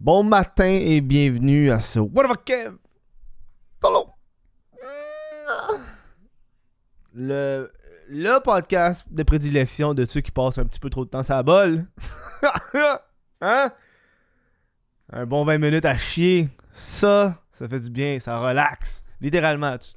Bon 0.00 0.22
matin 0.22 0.64
et 0.64 1.02
bienvenue 1.02 1.70
à 1.70 1.78
ce 1.78 2.00
What 2.00 2.34
the 2.34 2.42
Kev? 2.42 2.76
Le, 7.12 7.70
le 8.08 8.42
podcast 8.42 9.04
de 9.10 9.22
prédilection 9.24 9.92
de 9.92 10.06
ceux 10.08 10.22
qui 10.22 10.30
passent 10.30 10.56
un 10.56 10.64
petit 10.64 10.80
peu 10.80 10.88
trop 10.88 11.04
de 11.04 11.10
temps 11.10 11.20
à 11.20 11.34
la 11.34 11.42
bol. 11.42 11.86
hein? 13.42 13.70
Un 15.12 15.26
bon 15.26 15.44
20 15.44 15.58
minutes 15.58 15.84
à 15.84 15.98
chier. 15.98 16.48
Ça, 16.72 17.38
ça 17.52 17.68
fait 17.68 17.80
du 17.80 17.90
bien, 17.90 18.18
ça 18.20 18.38
relaxe. 18.38 19.04
Littéralement, 19.20 19.76
tu, 19.76 19.90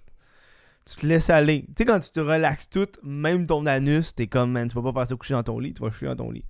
tu 0.86 0.98
te 0.98 1.06
laisses 1.06 1.30
aller. 1.30 1.62
Tu 1.68 1.76
sais, 1.78 1.86
quand 1.86 2.02
tu 2.02 2.12
te 2.12 2.20
relaxes 2.20 2.70
tout, 2.70 2.90
même 3.04 3.48
ton 3.48 3.66
anus, 3.68 4.14
t'es 4.14 4.28
comme, 4.28 4.52
man, 4.52 4.68
tu 4.68 4.74
peux 4.74 4.84
pas 4.84 4.92
passer 4.92 5.16
coucher 5.16 5.36
dans 5.36 5.44
ton 5.44 5.60
lit, 5.60 5.74
tu 5.74 5.82
vas 5.82 5.92
chier 5.92 6.10
dans 6.10 6.18
ton 6.18 6.32
lit. 6.32 6.44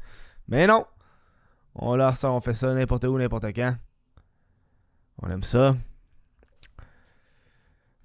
Mais 0.47 0.65
non! 0.65 0.87
On 1.75 1.95
leur 1.95 2.15
ça, 2.15 2.31
on 2.31 2.39
fait 2.39 2.53
ça 2.53 2.73
n'importe 2.73 3.03
où, 3.05 3.17
n'importe 3.17 3.45
quand. 3.53 3.75
On 5.21 5.29
aime 5.29 5.43
ça. 5.43 5.75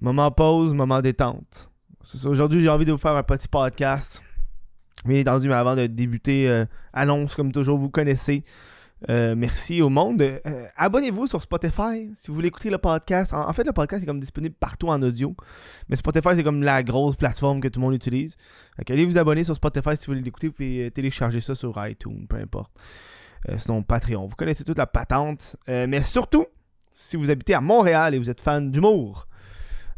Moment 0.01 0.30
pause, 0.30 0.74
moment 0.74 1.01
détente. 1.01 1.70
Aujourd'hui, 2.24 2.60
j'ai 2.60 2.69
envie 2.69 2.84
de 2.84 2.93
vous 2.93 2.98
faire 2.98 3.16
un 3.16 3.23
petit 3.23 3.48
podcast. 3.48 4.23
Bien 5.05 5.20
entendu, 5.20 5.48
mais 5.48 5.55
avant 5.55 5.77
de 5.77 5.87
débuter, 5.87 6.48
euh, 6.48 6.65
annonce 6.93 7.34
comme 7.34 7.52
toujours, 7.52 7.79
vous 7.79 7.91
connaissez. 7.91 8.45
Euh, 9.09 9.34
merci 9.37 9.80
au 9.80 9.88
monde. 9.88 10.23
Euh, 10.23 10.66
abonnez-vous 10.77 11.29
sur 11.29 11.41
Spotify 11.43 12.10
si 12.15 12.29
vous 12.29 12.35
voulez 12.35 12.48
écouter 12.48 12.71
le 12.71 12.79
podcast. 12.79 13.32
En, 13.32 13.52
fait, 13.52 13.65
le 13.65 13.73
podcast 13.73 14.02
est 14.02 14.07
comme 14.07 14.19
disponible 14.19 14.55
partout 14.59 14.88
en 14.88 15.01
audio. 15.02 15.37
Mais 15.88 15.96
Spotify, 15.96 16.30
c'est 16.35 16.43
comme 16.43 16.62
la 16.62 16.82
grosse 16.82 17.16
plateforme 17.16 17.60
que 17.60 17.69
tout 17.69 17.79
le 17.80 17.87
monde 17.87 17.95
utilise. 17.95 18.37
Allez 18.88 19.05
vous 19.05 19.19
abonner 19.19 19.45
sur 19.45 19.55
Spotify 19.55 19.96
si 19.96 20.07
vous 20.07 20.12
voulez 20.12 20.23
l'écouter. 20.23 20.51
Pouvez 20.51 20.91
télécharger 20.91 21.41
ça 21.41 21.55
sur 21.55 21.74
iTunes, 21.87 22.27
peu 22.29 22.37
importe. 22.37 22.73
Sinon, 23.56 23.83
Patreon. 23.83 24.27
Vous 24.27 24.37
connaissez 24.37 24.65
toute 24.65 24.78
la 24.78 24.87
patente. 24.87 25.56
mais 25.66 26.02
surtout, 26.02 26.46
si 26.92 27.16
vous 27.16 27.30
habitez 27.30 27.55
à 27.55 27.60
Montréal 27.60 28.15
et 28.15 28.19
vous 28.19 28.30
êtes 28.30 28.41
fan 28.41 28.71
d'humour, 28.71 29.29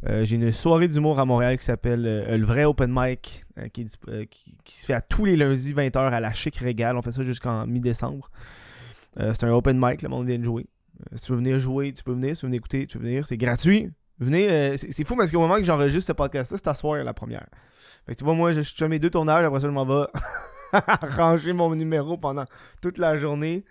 euh, 0.09 0.25
j'ai 0.25 0.37
une 0.37 0.51
soirée 0.51 0.89
d'humour 0.89 1.21
à 1.21 1.27
Montréal 1.27 1.59
qui 1.59 1.65
s'appelle 1.65 2.07
euh, 2.07 2.39
Le 2.39 2.47
vrai 2.47 2.65
Open 2.65 2.91
Mic, 2.93 3.45
euh, 3.59 3.69
qui, 3.69 3.87
se 3.89 4.87
fait 4.87 4.95
à 4.95 5.03
tous 5.03 5.27
les 5.27 5.37
lundis 5.37 5.75
20h 5.75 5.99
à 5.99 6.21
la 6.21 6.33
Chic 6.33 6.57
Régal. 6.57 6.97
On 6.97 7.03
fait 7.03 7.13
ça 7.13 7.23
jusqu'en 7.23 7.67
mi-décembre. 7.67 8.31
c'est 9.17 9.45
un 9.45 9.53
open 9.53 9.79
mic, 9.79 10.03
le 10.03 10.09
monde 10.09 10.27
vient 10.27 10.39
de 10.39 10.45
jouer. 10.45 10.67
si 11.15 11.27
tu 11.27 11.33
veux 11.33 11.39
venir 11.39 11.59
jouer, 11.59 11.93
tu 11.93 12.03
peux 12.03 12.13
venir. 12.13 12.35
Si 12.35 12.41
tu 12.41 12.47
veux 12.47 12.49
venir 12.49 12.59
écouter, 12.59 12.87
tu 12.87 12.99
peux 12.99 13.05
venir. 13.05 13.27
C'est 13.27 13.37
gratuit. 13.37 13.91
Venez, 14.19 14.77
c'est 14.77 15.05
fou 15.05 15.17
parce 15.17 15.31
qu'au 15.31 15.41
moment 15.41 15.57
que 15.57 15.63
j'enregistre 15.63 16.09
ce 16.09 16.13
podcast-là, 16.13 16.59
c'est 16.59 16.69
à 16.69 16.75
soir 16.75 17.03
la 17.03 17.15
première. 17.15 17.47
Fait 18.07 18.13
que 18.13 18.19
tu 18.19 18.25
vois, 18.25 18.35
moi, 18.35 18.53
je 18.53 18.61
suis 18.61 18.85
mes 18.89 18.99
deux 18.99 19.11
tournages, 19.11 19.45
après 19.45 19.61
ça, 19.61 19.67
je 19.67 19.73
m'en 19.73 19.85
vais 19.85 20.07
ranger 21.17 21.53
mon 21.53 21.75
numéro 21.75 22.17
pendant 22.17 22.45
toute 22.81 22.99
la 22.99 23.17
journée. 23.17 23.65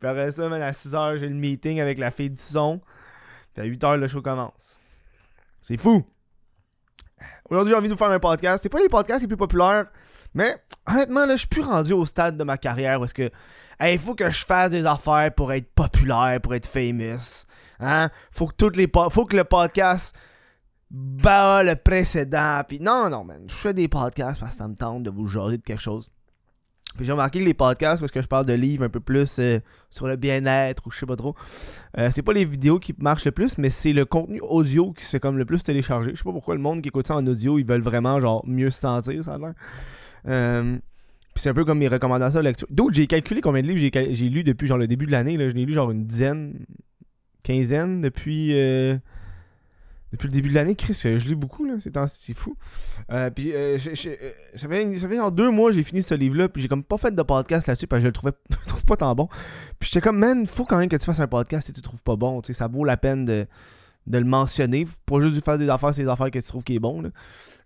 Puis 0.00 0.08
après 0.08 0.32
ça, 0.32 0.46
à 0.46 0.72
6h, 0.72 1.18
j'ai 1.18 1.28
le 1.28 1.34
meeting 1.34 1.80
avec 1.80 1.98
la 1.98 2.10
fille 2.10 2.30
du 2.30 2.42
son. 2.42 2.80
Puis 3.54 3.62
à 3.62 3.66
8h, 3.66 3.96
le 3.96 4.08
show 4.08 4.22
commence. 4.22 4.80
C'est 5.60 5.76
fou. 5.76 6.04
Aujourd'hui, 7.48 7.72
j'ai 7.72 7.78
envie 7.78 7.88
de 7.88 7.92
vous 7.92 7.98
faire 7.98 8.10
un 8.10 8.18
podcast. 8.18 8.62
C'est 8.62 8.68
pas 8.68 8.80
les 8.80 8.88
podcasts 8.88 9.22
les 9.22 9.28
plus 9.28 9.36
populaires, 9.36 9.86
mais 10.34 10.56
honnêtement, 10.86 11.26
là, 11.26 11.34
je 11.34 11.40
suis 11.40 11.48
plus 11.48 11.62
rendu 11.62 11.92
au 11.92 12.04
stade 12.04 12.36
de 12.36 12.44
ma 12.44 12.56
carrière 12.56 13.00
où 13.00 13.06
que 13.06 13.30
il 13.80 13.98
faut 13.98 14.14
que 14.14 14.30
je 14.30 14.44
fasse 14.44 14.70
des 14.70 14.86
affaires 14.86 15.32
pour 15.34 15.52
être 15.52 15.70
populaire, 15.74 16.40
pour 16.40 16.54
être 16.54 16.66
famous. 16.66 17.44
Hein? 17.80 18.10
Faut 18.30 18.46
que 18.46 18.54
toutes 18.54 18.76
les 18.76 18.90
faut 19.10 19.26
que 19.26 19.36
le 19.36 19.44
podcast 19.44 20.16
bat 20.92 21.62
le 21.62 21.74
précédent. 21.74 22.62
Puis 22.68 22.78
non, 22.80 23.08
non, 23.10 23.24
man. 23.24 23.42
Je 23.48 23.54
fais 23.54 23.74
des 23.74 23.88
podcasts 23.88 24.38
parce 24.38 24.52
que 24.52 24.58
ça 24.58 24.68
me 24.68 24.74
tente 24.74 25.02
de 25.02 25.10
vous 25.10 25.26
jaser 25.26 25.58
de 25.58 25.62
quelque 25.62 25.80
chose. 25.82 26.10
Puis 26.96 27.06
j'ai 27.06 27.12
remarqué 27.12 27.40
que 27.40 27.44
les 27.44 27.54
podcasts, 27.54 28.02
parce 28.02 28.12
que 28.12 28.20
je 28.20 28.26
parle 28.26 28.44
de 28.44 28.52
livres 28.52 28.84
un 28.84 28.90
peu 28.90 29.00
plus 29.00 29.38
euh, 29.38 29.60
sur 29.88 30.06
le 30.06 30.16
bien-être 30.16 30.86
ou 30.86 30.90
je 30.90 30.98
sais 30.98 31.06
pas 31.06 31.16
trop, 31.16 31.34
euh, 31.96 32.10
c'est 32.12 32.20
pas 32.20 32.34
les 32.34 32.44
vidéos 32.44 32.78
qui 32.78 32.94
marchent 32.98 33.24
le 33.24 33.32
plus, 33.32 33.56
mais 33.56 33.70
c'est 33.70 33.94
le 33.94 34.04
contenu 34.04 34.40
audio 34.42 34.92
qui 34.92 35.02
se 35.02 35.10
fait 35.10 35.20
comme 35.20 35.38
le 35.38 35.46
plus 35.46 35.62
télécharger. 35.62 36.10
Je 36.10 36.16
sais 36.16 36.24
pas 36.24 36.32
pourquoi 36.32 36.54
le 36.54 36.60
monde 36.60 36.82
qui 36.82 36.88
écoute 36.88 37.06
ça 37.06 37.16
en 37.16 37.26
audio, 37.26 37.58
ils 37.58 37.64
veulent 37.64 37.80
vraiment 37.80 38.20
genre 38.20 38.46
mieux 38.46 38.68
se 38.68 38.80
sentir, 38.80 39.24
ça 39.24 39.34
a 39.34 39.38
l'air. 39.38 39.54
Euh, 40.28 40.76
puis 41.34 41.42
c'est 41.42 41.48
un 41.48 41.54
peu 41.54 41.64
comme 41.64 41.78
mes 41.78 41.88
recommandations 41.88 42.40
de 42.40 42.44
lecture. 42.44 42.68
D'autres, 42.70 42.94
j'ai 42.94 43.06
calculé 43.06 43.40
combien 43.40 43.62
de 43.62 43.68
livres 43.68 43.90
j'ai, 44.10 44.28
lu 44.28 44.44
depuis 44.44 44.66
genre 44.66 44.76
le 44.76 44.86
début 44.86 45.06
de 45.06 45.12
l'année. 45.12 45.38
Je 45.38 45.54
n'ai 45.54 45.64
lu 45.64 45.72
genre 45.72 45.90
une 45.90 46.04
dizaine, 46.04 46.66
quinzaine 47.42 48.02
depuis 48.02 48.52
depuis 50.12 50.26
le 50.26 50.32
début 50.32 50.50
de 50.50 50.54
l'année, 50.54 50.74
Chris, 50.74 50.92
je 50.92 51.26
lis 51.26 51.34
beaucoup, 51.34 51.64
là, 51.64 51.74
c'est 51.78 52.34
fou. 52.34 52.54
Euh, 53.10 53.30
puis, 53.30 53.52
euh, 53.52 53.78
euh, 53.78 53.94
ça, 54.54 54.68
fait, 54.68 54.96
ça 54.98 55.08
fait 55.08 55.18
en 55.18 55.30
deux 55.30 55.50
mois 55.50 55.72
j'ai 55.72 55.82
fini 55.82 56.02
ce 56.02 56.14
livre-là, 56.14 56.50
puis 56.50 56.60
j'ai 56.60 56.68
comme 56.68 56.84
pas 56.84 56.98
fait 56.98 57.14
de 57.14 57.22
podcast 57.22 57.66
là-dessus, 57.66 57.86
parce 57.86 58.00
que 58.00 58.02
je 58.02 58.08
le 58.08 58.12
trouvais 58.12 58.32
trouve 58.66 58.84
pas 58.84 58.96
tant 58.96 59.14
bon. 59.14 59.28
Puis 59.78 59.88
j'étais 59.90 60.02
comme, 60.02 60.18
man, 60.18 60.46
faut 60.46 60.66
quand 60.66 60.76
même 60.76 60.90
que 60.90 60.96
tu 60.96 61.04
fasses 61.06 61.20
un 61.20 61.26
podcast 61.26 61.66
si 61.66 61.72
tu 61.72 61.80
le 61.80 61.84
trouves 61.84 62.02
pas 62.02 62.16
bon, 62.16 62.42
tu 62.42 62.48
sais, 62.48 62.58
ça 62.58 62.68
vaut 62.68 62.84
la 62.84 62.98
peine 62.98 63.24
de, 63.24 63.46
de 64.06 64.18
le 64.18 64.24
mentionner, 64.26 64.86
pas 65.06 65.18
juste 65.20 65.42
faire 65.42 65.56
des 65.56 65.70
affaires, 65.70 65.94
c'est 65.94 66.02
des 66.02 66.10
affaires 66.10 66.30
que 66.30 66.38
tu 66.38 66.46
trouves 66.46 66.64
qui 66.64 66.74
est 66.74 66.80
bon, 66.80 67.02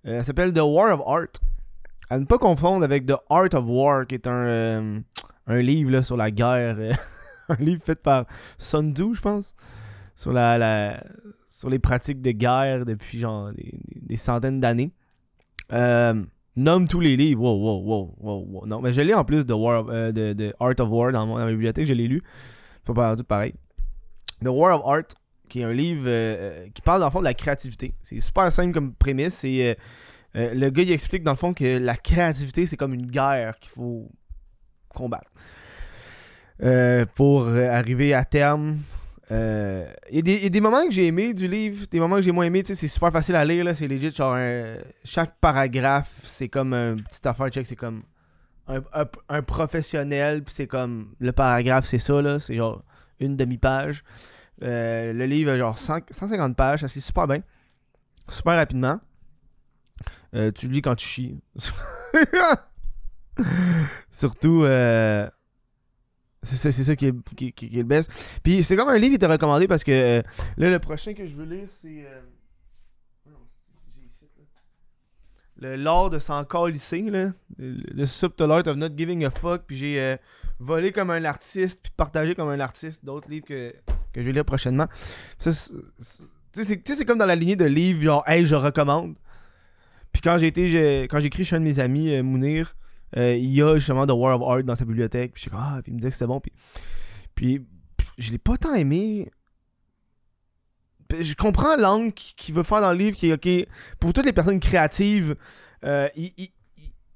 ça 0.04 0.22
s'appelle 0.22 0.52
The 0.52 0.60
War 0.60 0.94
of 0.94 1.02
Art. 1.04 1.26
À 2.08 2.20
ne 2.20 2.24
pas 2.26 2.38
confondre 2.38 2.84
avec 2.84 3.06
The 3.06 3.16
Art 3.28 3.52
of 3.54 3.64
War, 3.66 4.06
qui 4.06 4.14
est 4.14 4.28
un, 4.28 5.02
un 5.48 5.58
livre 5.58 5.90
là, 5.90 6.04
sur 6.04 6.16
la 6.16 6.30
guerre, 6.30 6.76
un 7.48 7.56
livre 7.56 7.82
fait 7.84 8.00
par 8.00 8.26
Sun 8.56 8.94
je 8.96 9.20
pense, 9.20 9.56
sur 10.14 10.32
la, 10.32 10.56
la 10.58 11.02
sur 11.56 11.70
les 11.70 11.78
pratiques 11.78 12.20
de 12.20 12.32
guerre 12.32 12.84
depuis 12.84 13.18
genre 13.18 13.50
des, 13.54 14.16
centaines 14.16 14.60
d'années. 14.60 14.92
Euh, 15.72 16.22
nomme 16.54 16.86
tous 16.86 17.00
les 17.00 17.16
livres. 17.16 17.40
Wow, 17.40 17.58
wow, 17.58 17.82
wow, 17.82 18.14
wow, 18.20 18.46
wow. 18.50 18.66
Non, 18.66 18.82
mais 18.82 18.92
je 18.92 19.00
l'ai 19.00 19.14
en 19.14 19.24
plus 19.24 19.46
de, 19.46 19.54
War 19.54 19.86
euh, 19.88 20.12
de, 20.12 20.54
Art 20.60 20.74
of 20.78 20.90
War 20.90 21.12
dans, 21.12 21.26
ma 21.26 21.46
bibliothèque, 21.46 21.86
je 21.86 21.94
l'ai 21.94 22.08
lu. 22.08 22.22
Faut 22.84 22.92
pas 22.92 23.16
tout 23.16 23.24
pareil. 23.24 23.54
The 24.44 24.48
War 24.48 24.78
of 24.78 24.82
Art, 24.84 25.08
qui 25.48 25.60
est 25.60 25.64
un 25.64 25.72
livre 25.72 26.04
euh, 26.06 26.68
qui 26.74 26.82
parle 26.82 27.00
dans 27.00 27.06
le 27.06 27.12
fond 27.12 27.20
de 27.20 27.24
la 27.24 27.34
créativité. 27.34 27.94
C'est 28.02 28.20
super 28.20 28.52
simple 28.52 28.74
comme 28.74 28.92
prémisse. 28.92 29.34
C'est 29.34 29.78
le 30.34 30.68
gars 30.68 30.82
il 30.82 30.92
explique 30.92 31.22
dans 31.22 31.32
le 31.32 31.38
fond 31.38 31.54
que 31.54 31.78
la 31.78 31.96
créativité 31.96 32.66
c'est 32.66 32.76
comme 32.76 32.92
une 32.92 33.06
guerre 33.06 33.58
qu'il 33.58 33.70
faut 33.70 34.10
combattre. 34.90 35.30
pour 37.14 37.48
arriver 37.48 38.12
à 38.12 38.26
terme 38.26 38.76
il 39.30 40.28
y, 40.28 40.46
a 40.46 40.48
des 40.48 40.60
moments 40.60 40.84
que 40.84 40.90
j'ai 40.90 41.06
aimé 41.06 41.34
du 41.34 41.48
livre, 41.48 41.86
des 41.90 41.98
moments 41.98 42.16
que 42.16 42.22
j'ai 42.22 42.32
moins 42.32 42.44
aimé, 42.44 42.62
c'est 42.64 42.88
super 42.88 43.12
facile 43.12 43.34
à 43.34 43.44
lire, 43.44 43.64
là, 43.64 43.74
c'est 43.74 43.88
legit, 43.88 44.10
genre 44.10 44.38
chaque 45.04 45.38
paragraphe, 45.40 46.12
c'est 46.22 46.48
comme 46.48 46.72
un 46.72 46.96
petit 46.96 47.26
affaire 47.26 47.48
check, 47.48 47.66
c'est 47.66 47.76
comme 47.76 48.02
un, 48.68 49.42
professionnel, 49.42 50.42
puis 50.42 50.54
c'est 50.54 50.66
comme, 50.66 51.14
le 51.20 51.32
paragraphe 51.32 51.86
c'est 51.86 51.98
ça, 51.98 52.20
là, 52.20 52.38
c'est 52.38 52.56
genre 52.56 52.84
une 53.20 53.36
demi-page. 53.36 54.04
Euh, 54.62 55.12
le 55.12 55.26
livre 55.26 55.52
a 55.52 55.58
genre 55.58 55.76
150 55.78 56.56
pages, 56.56 56.80
ça 56.80 56.88
c'est 56.88 57.00
super 57.00 57.26
bien, 57.26 57.42
super 58.28 58.54
rapidement. 58.54 58.98
Euh, 60.34 60.50
tu 60.52 60.68
lis 60.68 60.82
quand 60.82 60.94
tu 60.94 61.06
chies. 61.06 61.40
Surtout, 64.10 64.64
euh, 64.64 65.28
c'est 66.46 66.72
ça, 66.72 66.96
qui, 66.96 67.06
est, 67.06 67.74
le 67.74 67.82
best. 67.82 68.40
Puis 68.42 68.62
c'est 68.62 68.76
comme 68.76 68.88
un 68.88 68.98
livre 68.98 69.10
qui 69.10 69.16
était 69.16 69.26
recommandé 69.26 69.66
parce 69.66 69.84
que 69.84 69.92
euh, 69.92 70.22
là, 70.56 70.70
le 70.70 70.78
prochain 70.78 71.12
que 71.14 71.26
je 71.26 71.36
veux 71.36 71.44
lire, 71.44 71.68
c'est. 71.68 72.04
Euh, 72.06 72.20
le 75.58 75.76
Lord 75.76 76.10
de 76.10 76.18
s'en 76.18 76.44
lycée, 76.66 77.02
là. 77.10 77.32
Le 77.58 78.04
Subtle 78.04 78.50
of 78.50 78.76
Not 78.76 78.90
Giving 78.96 79.24
a 79.24 79.30
Fuck. 79.30 79.62
Puis 79.66 79.76
j'ai 79.76 80.00
euh, 80.00 80.16
volé 80.58 80.92
comme 80.92 81.10
un 81.10 81.24
artiste, 81.24 81.80
puis 81.82 81.92
partagé 81.96 82.34
comme 82.34 82.50
un 82.50 82.60
artiste 82.60 83.04
d'autres 83.04 83.30
livres 83.30 83.46
que, 83.46 83.74
que 84.12 84.20
je 84.20 84.26
vais 84.26 84.32
lire 84.32 84.44
prochainement. 84.44 84.86
Tu 85.38 85.50
sais, 85.52 85.72
c'est 86.52 87.04
comme 87.06 87.18
dans 87.18 87.26
la 87.26 87.36
lignée 87.36 87.56
de 87.56 87.64
livres, 87.64 88.02
genre, 88.02 88.24
hey, 88.26 88.44
je 88.44 88.54
recommande. 88.54 89.14
Puis 90.12 90.20
quand 90.22 90.36
j'ai 90.38 90.46
été, 90.46 91.04
quand 91.04 91.20
chez 91.20 91.56
un 91.56 91.60
de 91.60 91.64
mes 91.64 91.78
amis, 91.80 92.22
Mounir, 92.22 92.68
euh, 92.68 92.85
il 93.16 93.52
y 93.52 93.62
a 93.62 93.76
justement 93.76 94.06
The 94.06 94.12
War 94.12 94.40
of 94.40 94.48
Art 94.48 94.64
dans 94.64 94.74
sa 94.74 94.84
bibliothèque. 94.84 95.32
Puis 95.32 95.44
je 95.44 95.50
ah, 95.56 95.80
puis 95.82 95.92
il 95.92 95.94
me 95.94 95.98
disait 95.98 96.10
que 96.10 96.14
c'était 96.14 96.26
bon. 96.26 96.40
Puis, 96.40 96.52
puis 97.34 98.08
je 98.18 98.30
l'ai 98.30 98.38
pas 98.38 98.56
tant 98.56 98.74
aimé. 98.74 99.30
Je 101.18 101.34
comprends 101.34 101.76
l'angle 101.76 102.12
qu'il 102.12 102.54
veut 102.54 102.62
faire 102.62 102.80
dans 102.80 102.90
le 102.92 102.98
livre, 102.98 103.16
qui 103.16 103.30
est 103.30 103.32
ok. 103.32 103.68
Pour 104.00 104.12
toutes 104.12 104.26
les 104.26 104.32
personnes 104.32 104.60
créatives, 104.60 105.36
euh, 105.84 106.08
il, 106.16 106.32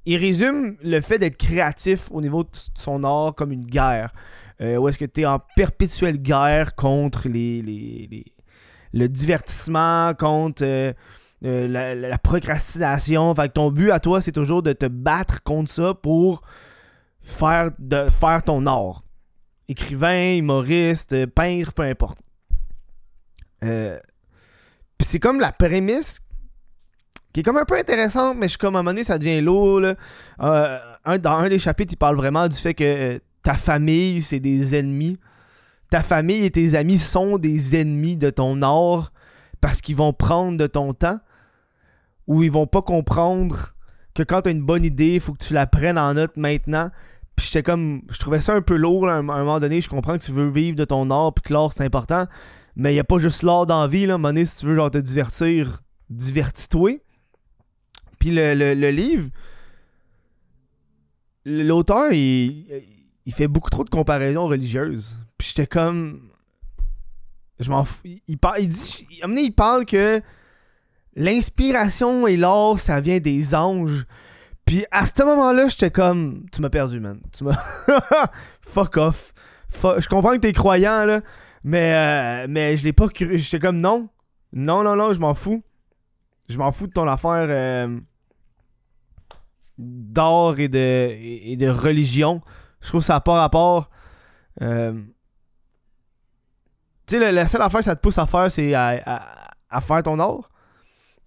il, 0.06 0.16
résume 0.16 0.76
le 0.82 1.00
fait 1.00 1.18
d'être 1.18 1.36
créatif 1.36 2.08
au 2.12 2.20
niveau 2.20 2.44
de 2.44 2.50
son 2.76 3.02
art 3.02 3.34
comme 3.34 3.50
une 3.52 3.64
guerre. 3.64 4.12
Euh, 4.60 4.76
où 4.76 4.88
est-ce 4.88 4.98
que 4.98 5.06
tu 5.06 5.22
es 5.22 5.26
en 5.26 5.40
perpétuelle 5.56 6.18
guerre 6.18 6.74
contre 6.76 7.28
les, 7.28 7.62
les, 7.62 8.06
les 8.10 8.24
le 8.92 9.08
divertissement, 9.08 10.14
contre 10.14 10.64
euh, 10.64 10.92
la, 11.42 12.18
procrastination. 12.18 13.34
Fait 13.34 13.48
que 13.48 13.54
ton 13.54 13.70
but 13.70 13.90
à 13.90 14.00
toi, 14.00 14.20
c'est 14.20 14.32
toujours 14.32 14.62
de 14.62 14.72
te 14.72 14.86
battre 14.86 15.42
contre 15.42 15.70
ça 15.70 15.94
pour 15.94 16.42
faire, 17.20 17.72
ton 18.44 18.66
art. 18.66 19.02
Écrivain, 19.68 20.36
humoriste, 20.36 21.26
peintre, 21.26 21.72
peu 21.72 21.82
importe. 21.82 22.18
Euh, 23.62 23.98
c'est 25.00 25.20
comme 25.20 25.40
la 25.40 25.52
prémisse 25.52 26.20
qui 27.32 27.40
est 27.40 27.42
comme 27.42 27.58
un 27.58 27.64
peu 27.64 27.78
intéressante, 27.78 28.36
mais 28.36 28.46
je 28.46 28.50
suis 28.50 28.58
comme 28.58 28.74
à 28.74 28.80
un 28.80 28.82
moment 28.82 28.90
donné, 28.90 29.04
ça 29.04 29.18
devient 29.18 29.40
lourd. 29.40 29.82
Euh, 30.40 30.78
dans 31.18 31.36
un 31.36 31.48
des 31.48 31.58
chapitres, 31.58 31.92
il 31.92 31.96
parle 31.96 32.16
vraiment 32.16 32.48
du 32.48 32.56
fait 32.56 32.74
que 32.74 33.20
ta 33.42 33.54
famille, 33.54 34.20
c'est 34.20 34.40
des 34.40 34.74
ennemis. 34.76 35.18
ta 35.90 36.00
famille 36.00 36.44
et 36.44 36.50
tes 36.50 36.74
amis 36.74 36.98
sont 36.98 37.38
des 37.38 37.80
ennemis 37.80 38.16
de 38.16 38.30
ton 38.30 38.62
art 38.62 39.12
parce 39.60 39.80
qu'ils 39.80 39.96
vont 39.96 40.12
prendre 40.12 40.56
de 40.56 40.66
ton 40.66 40.92
temps 40.92 41.20
ou 42.30 42.44
ils 42.44 42.50
vont 42.50 42.68
pas 42.68 42.80
comprendre 42.80 43.74
que 44.14 44.22
quand 44.22 44.42
t'as 44.42 44.52
une 44.52 44.62
bonne 44.62 44.84
idée, 44.84 45.14
il 45.14 45.20
faut 45.20 45.32
que 45.32 45.44
tu 45.44 45.52
la 45.52 45.66
prennes 45.66 45.98
en 45.98 46.14
note 46.14 46.36
maintenant. 46.36 46.88
Puis 47.34 47.46
j'étais 47.46 47.64
comme. 47.64 48.02
Je 48.08 48.18
trouvais 48.20 48.40
ça 48.40 48.54
un 48.54 48.62
peu 48.62 48.76
lourd 48.76 49.08
à 49.08 49.14
un, 49.14 49.22
moment 49.22 49.58
donné. 49.58 49.80
Je 49.80 49.88
comprends 49.88 50.16
que 50.16 50.22
tu 50.22 50.30
veux 50.30 50.48
vivre 50.48 50.76
de 50.76 50.84
ton 50.84 51.10
art, 51.10 51.34
puis 51.34 51.42
que 51.42 51.52
l'art 51.52 51.72
c'est 51.72 51.82
important. 51.82 52.26
Mais 52.76 52.94
il 52.94 53.00
a 53.00 53.04
pas 53.04 53.18
juste 53.18 53.42
l'art 53.42 53.66
d'envie, 53.66 54.06
là. 54.06 54.12
À 54.12 54.14
un 54.14 54.18
moment 54.18 54.28
donné, 54.28 54.44
si 54.44 54.58
tu 54.58 54.66
veux 54.66 54.76
genre 54.76 54.92
te 54.92 54.98
divertir, 54.98 55.82
divertis-toi. 56.08 57.00
Puis 58.20 58.30
le, 58.30 58.54
le, 58.54 58.90
livre. 58.90 59.28
L'auteur, 61.44 62.12
il, 62.12 62.64
il 63.26 63.34
fait 63.34 63.48
beaucoup 63.48 63.70
trop 63.70 63.82
de 63.82 63.90
comparaisons 63.90 64.46
religieuses. 64.46 65.18
Puis 65.36 65.48
j'étais 65.48 65.66
comme. 65.66 66.30
Je 67.58 67.70
m'en 67.70 67.82
fous. 67.82 68.02
Il, 68.28 68.38
parle, 68.38 68.60
il 68.60 68.68
dit. 68.68 69.08
Il, 69.20 69.52
parle 69.52 69.84
que 69.84 70.22
l'inspiration 71.16 72.26
et 72.26 72.36
l'art, 72.36 72.78
ça 72.78 73.00
vient 73.00 73.18
des 73.18 73.54
anges. 73.54 74.06
Puis 74.64 74.84
à 74.90 75.06
ce 75.06 75.22
moment-là, 75.24 75.68
j'étais 75.68 75.90
comme. 75.90 76.44
Tu 76.52 76.62
m'as 76.62 76.70
perdu, 76.70 77.00
man. 77.00 77.20
Tu 77.32 77.44
m'as. 77.44 77.58
Fuck 78.60 78.96
off. 78.96 79.32
Je 79.72 80.08
comprends 80.08 80.32
que 80.32 80.38
t'es 80.38 80.52
croyant, 80.52 81.04
là. 81.04 81.20
Mais, 81.64 81.94
euh, 81.94 82.46
mais 82.48 82.76
je 82.76 82.84
l'ai 82.84 82.92
pas 82.92 83.08
cru. 83.08 83.38
J'étais 83.38 83.58
comme 83.58 83.80
non. 83.80 84.08
Non, 84.52 84.82
non, 84.82 84.96
non, 84.96 85.12
je 85.12 85.20
m'en 85.20 85.34
fous. 85.34 85.62
Je 86.48 86.58
m'en 86.58 86.72
fous 86.72 86.88
de 86.88 86.92
ton 86.92 87.06
affaire 87.06 87.46
euh, 87.48 88.00
d'art 89.78 90.58
et 90.58 90.68
de, 90.68 91.68
religion. 91.68 92.40
Je 92.80 92.88
trouve 92.88 93.02
ça 93.02 93.20
pas 93.20 93.34
rapport. 93.34 93.90
Euh, 94.62 94.92
tu 97.06 97.18
sais, 97.18 97.32
la, 97.32 97.46
seule 97.46 97.62
affaire 97.62 97.80
que 97.80 97.84
ça 97.84 97.96
te 97.96 98.00
pousse 98.00 98.18
à 98.18 98.26
faire, 98.26 98.50
c'est 98.50 98.74
à, 98.74 99.80
faire 99.80 100.02
ton 100.02 100.18
art. 100.18 100.49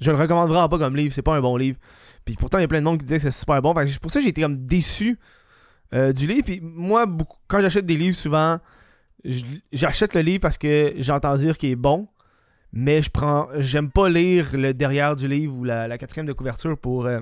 Je 0.04 0.12
le 0.12 0.18
recommande 0.18 0.50
vraiment 0.50 0.68
pas 0.70 0.78
comme 0.78 0.96
livre, 0.96 1.14
c'est 1.14 1.22
pas 1.22 1.36
un 1.36 1.42
bon 1.42 1.56
livre. 1.56 1.78
Puis 2.26 2.36
pourtant, 2.36 2.58
il 2.58 2.62
y 2.62 2.66
a 2.66 2.68
plein 2.68 2.80
de 2.80 2.86
monde 2.86 3.00
qui 3.00 3.06
disait 3.06 3.18
que 3.18 3.24
c'est 3.24 3.32
super 3.32 3.62
bon. 3.62 3.74
pour 4.02 4.12
ça, 4.12 4.22
j'ai 4.22 4.30
été 4.30 4.42
comme 4.42 4.66
déçu 4.66 5.18
euh, 5.94 6.12
du 6.14 6.28
livre. 6.28 6.44
Puis 6.44 6.60
moi, 6.62 7.06
quand 7.48 7.62
j'achète 7.62 7.86
des 7.86 7.98
livres, 7.98 8.16
souvent, 8.16 8.60
j'achète 9.72 10.14
le 10.14 10.22
livre 10.22 10.42
parce 10.42 10.58
que 10.58 10.94
j'entends 10.98 11.36
dire 11.36 11.58
qu'il 11.58 11.70
est 11.70 11.76
bon. 11.76 12.08
Mais 12.74 13.02
je 13.02 13.10
prends. 13.10 13.48
J'aime 13.58 13.92
pas 13.92 14.10
lire 14.10 14.50
le 14.54 14.74
derrière 14.74 15.16
du 15.16 15.28
livre 15.28 15.56
ou 15.56 15.64
la, 15.64 15.98
quatrième 15.98 16.26
de 16.26 16.34
couverture 16.34 16.78
pour. 16.78 17.06
Euh, 17.06 17.22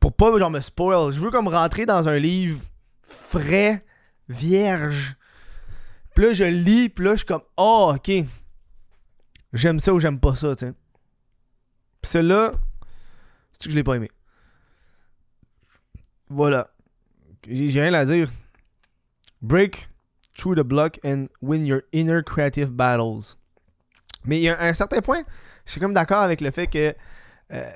pour 0.00 0.12
pas 0.14 0.36
genre 0.38 0.50
me 0.50 0.60
spoil. 0.60 1.12
Je 1.12 1.20
veux 1.20 1.30
comme 1.30 1.48
rentrer 1.48 1.84
dans 1.84 2.08
un 2.08 2.18
livre 2.18 2.60
frais, 3.02 3.84
vierge. 4.28 5.16
Puis 6.14 6.24
là, 6.24 6.32
je 6.32 6.44
lis, 6.44 6.88
puis 6.88 7.04
là, 7.04 7.12
je 7.12 7.18
suis 7.18 7.26
comme, 7.26 7.42
oh, 7.56 7.92
ok. 7.94 8.24
J'aime 9.52 9.78
ça 9.78 9.92
ou 9.92 9.98
j'aime 9.98 10.18
pas 10.18 10.34
ça, 10.34 10.54
tu 10.56 10.66
sais. 10.66 10.72
Celui-là, 12.06 12.52
c'est 13.52 13.64
que 13.64 13.70
je 13.70 13.76
l'ai 13.76 13.84
pas 13.84 13.94
aimé? 13.94 14.10
Voilà. 16.28 16.70
J'ai 17.48 17.80
rien 17.80 17.94
à 17.94 18.04
dire. 18.04 18.30
Break 19.42 19.88
through 20.36 20.56
the 20.56 20.62
block 20.62 20.98
and 21.04 21.26
win 21.42 21.66
your 21.66 21.82
inner 21.92 22.22
creative 22.22 22.70
battles. 22.70 23.36
Mais 24.24 24.38
il 24.38 24.42
y 24.42 24.48
a 24.48 24.60
un 24.60 24.74
certain 24.74 25.00
point, 25.00 25.22
je 25.64 25.72
suis 25.72 25.80
comme 25.80 25.92
d'accord 25.92 26.22
avec 26.22 26.40
le 26.40 26.50
fait 26.50 26.66
que 26.66 26.94
euh, 27.52 27.70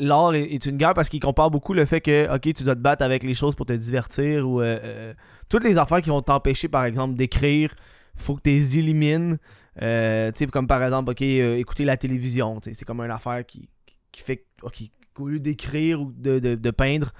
l'art 0.00 0.34
est, 0.34 0.66
une 0.66 0.76
guerre 0.76 0.94
parce 0.94 1.08
qu'il 1.08 1.20
compare 1.20 1.50
beaucoup 1.50 1.74
le 1.74 1.84
fait 1.84 2.00
que, 2.00 2.32
ok, 2.34 2.54
tu 2.54 2.64
dois 2.64 2.74
te 2.74 2.80
battre 2.80 3.02
avec 3.02 3.22
les 3.22 3.34
choses 3.34 3.54
pour 3.54 3.66
te 3.66 3.72
divertir 3.72 4.48
ou 4.48 4.60
euh, 4.60 4.78
euh, 4.82 5.14
toutes 5.48 5.64
les 5.64 5.78
affaires 5.78 6.00
qui 6.00 6.10
vont 6.10 6.22
t'empêcher, 6.22 6.68
par 6.68 6.84
exemple, 6.84 7.14
d'écrire, 7.14 7.74
faut 8.14 8.36
que 8.36 8.42
tu 8.42 8.50
les 8.50 8.78
élimines. 8.78 9.38
tu 9.76 9.84
sais, 9.84 10.46
comme 10.52 10.66
par 10.66 10.82
exemple, 10.82 11.10
ok, 11.10 11.22
écouter 11.22 11.84
la 11.84 11.96
télévision, 11.96 12.58
c'est 12.62 12.84
comme 12.84 13.00
une 13.00 13.10
affaire 13.10 13.44
qui, 13.44 13.68
qui 14.12 14.20
fait, 14.22 14.46
qu'au 15.12 15.28
lieu 15.28 15.40
d'écrire 15.40 16.00
ou 16.00 16.12
de, 16.12 16.38
de, 16.38 16.70
peindre, 16.70 17.12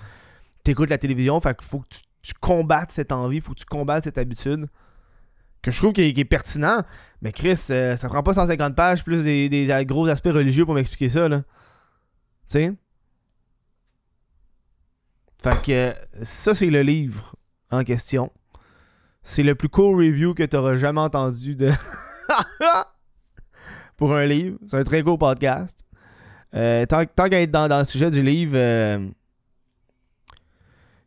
t'écoutes 0.63 0.91
la 0.91 0.99
télévision, 0.99 1.41
fait 1.41 1.57
qu'il 1.57 1.67
faut 1.67 1.81
que 1.81 1.89
tu, 2.23 2.35
combattes 2.41 2.91
cette 2.91 3.13
envie, 3.13 3.41
faut 3.41 3.53
que 3.53 3.61
tu 3.61 3.67
combattes 3.67 4.05
cette 4.05 4.19
habitude 4.19 4.67
que 5.61 5.71
je 5.71 5.79
trouve 5.79 5.93
qui 5.93 6.03
est, 6.03 6.25
pertinent. 6.25 6.83
Mais 7.23 7.33
Chris, 7.33 7.57
ça 7.57 7.97
prend 8.09 8.23
pas 8.23 8.35
150 8.35 8.75
pages 8.75 9.03
plus 9.03 9.25
des, 9.25 9.49
des 9.49 9.85
gros 9.87 10.07
aspects 10.09 10.29
religieux 10.29 10.65
pour 10.65 10.75
m'expliquer 10.75 11.09
ça, 11.09 11.29
là. 11.29 11.43
Tu 12.51 12.59
sais? 12.59 12.73
Fait 15.43 15.63
que 15.63 15.95
ça, 16.23 16.55
c'est 16.55 16.71
le 16.71 16.83
livre 16.83 17.37
en 17.71 17.85
question. 17.85 18.31
C'est 19.27 19.43
le 19.43 19.55
plus 19.55 19.71
court 19.71 19.97
review 19.97 20.35
que 20.35 20.43
tu 20.43 20.55
auras 20.55 20.77
jamais 20.77 21.01
entendu 21.01 21.57
de. 21.57 21.71
pour 23.97 24.15
un 24.15 24.27
livre. 24.27 24.59
C'est 24.67 24.77
un 24.77 24.85
très 24.85 25.03
court 25.03 25.19
podcast. 25.19 25.81
Euh, 26.55 26.85
tant, 26.85 27.05
tant 27.07 27.29
qu'à 27.29 27.41
être 27.41 27.51
dans, 27.51 27.79
le 27.79 27.85
sujet 27.85 28.11
du 28.11 28.23
livre, 28.23 28.53
euh, 28.55 29.09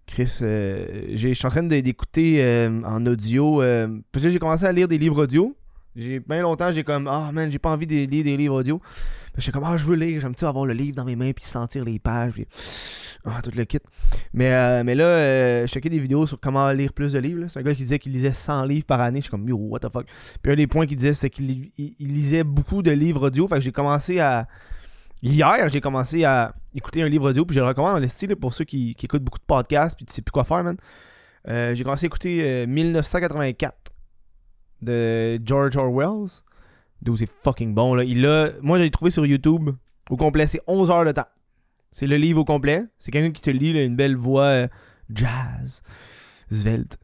Chris, 0.08 0.40
euh, 0.42 1.06
je 1.14 1.30
suis 1.30 1.46
en 1.46 1.50
train 1.50 1.64
d'écouter 1.64 2.68
en 2.84 3.06
audio. 3.06 3.60
Peut-être 3.60 4.30
j'ai 4.30 4.40
commencé 4.40 4.66
à 4.66 4.72
lire 4.72 4.88
des 4.88 4.98
livres 4.98 5.24
audio. 5.24 5.56
J'ai 5.96 6.19
bien 6.19 6.42
longtemps, 6.42 6.72
j'ai 6.72 6.84
comme 6.84 7.08
ah 7.08 7.31
man, 7.31 7.50
j'ai 7.50 7.60
pas 7.60 7.69
envie 7.69 7.88
de 7.88 8.06
lire 8.06 8.24
des 8.24 8.36
livres 8.36 8.60
audio. 8.60 8.81
J'étais 9.38 9.51
comme 9.51 9.63
ah 9.66 9.78
je 9.78 9.86
veux 9.86 9.95
lire, 9.95 10.19
j'aime 10.22 10.34
avoir 10.42 10.66
le 10.66 10.74
livre 10.74 10.95
dans 10.95 11.06
mes 11.06 11.16
mains 11.16 11.31
puis 11.31 11.45
sentir 11.45 11.86
les 11.86 12.00
pages 12.00 12.34
puis 12.34 12.48
ah, 13.25 13.42
tout 13.44 13.51
le 13.56 13.66
kit. 13.66 13.80
Mais, 14.34 14.54
euh, 14.54 14.84
mais 14.84 14.95
là, 14.95 15.06
euh, 15.06 15.68
je 15.68 15.72
checkais 15.72 15.89
des 15.89 16.00
vidéos 16.00 16.25
sur 16.25 16.39
comment 16.39 16.72
lire 16.72 16.94
plus 16.94 17.13
de 17.13 17.19
livres. 17.19 17.45
C'est 17.50 17.60
un 17.60 17.63
gars 17.63 17.74
qui 17.74 17.84
disait 17.84 18.00
qu'il 18.00 18.13
lisait 18.13 18.34
100 18.34 18.66
livres 18.66 18.86
par 18.86 19.01
année. 19.01 19.19
Je 19.19 19.24
suis 19.24 19.31
comme 19.31 19.48
yo 19.48 19.57
what 19.57 19.80
the 19.80 19.92
fuck? 19.92 20.07
Puis 20.42 20.51
un 20.51 20.56
des 20.56 20.68
points 20.68 20.88
qu'il 20.88 20.98
disait 20.98 21.13
c'est 21.13 21.30
qu'il 21.30 21.72
lisait 22.00 22.44
beaucoup 22.44 22.81
de 22.81 22.92
livres 22.92 23.28
audio. 23.28 23.48
Fait 23.48 23.56
que 23.56 23.62
j'ai 23.62 23.72
commencé 23.72 24.19
à 24.19 24.48
hier, 25.22 25.69
j'ai 25.69 25.81
commencé 25.81 26.24
à 26.24 26.56
écouter 26.74 27.01
un 27.01 27.10
livre 27.10 27.30
audio 27.30 27.45
puis 27.45 27.56
je 27.56 27.60
le 27.60 27.68
recommande 27.68 27.94
dans 27.94 28.00
le 28.00 28.07
style 28.07 28.36
pour 28.36 28.54
ceux 28.54 28.66
qui, 28.66 28.95
écoutent 29.01 29.24
beaucoup 29.24 29.40
de 29.40 29.45
podcasts 29.45 29.98
puis 29.98 30.06
tu 30.06 30.13
sais 30.13 30.22
plus 30.22 30.31
quoi 30.31 30.45
faire 30.45 30.63
man. 30.63 30.78
Euh, 31.48 31.75
j'ai 31.75 31.83
commencé 31.83 32.06
à 32.06 32.07
écouter 32.07 32.66
1984 32.68 33.75
de 34.81 35.40
George 35.44 35.75
Orwell. 35.75 36.28
D'où 37.02 37.16
c'est 37.16 37.30
fucking 37.30 37.74
bon. 37.74 38.00
Il 38.00 38.26
a, 38.26 38.52
moi, 38.62 38.80
j'ai 38.80 38.90
trouvé 38.90 39.12
sur 39.12 39.26
YouTube 39.26 39.70
au 40.10 40.18
complet. 40.18 40.48
C'est 40.48 40.62
11 40.68 40.92
heures 40.92 41.06
de 41.06 41.12
temps. 41.12 41.28
C'est 41.92 42.08
le 42.08 42.18
livre 42.18 42.42
au 42.42 42.46
complet. 42.46 42.86
C'est 42.98 43.12
quelqu'un 43.12 43.32
qui 43.32 43.42
te 43.42 43.50
lit 43.50 43.72
une 43.72 43.96
belle 43.96 44.16
voix 44.16 44.46
euh, 44.46 44.68
jazz, 45.14 45.82
svelte. 46.52 46.98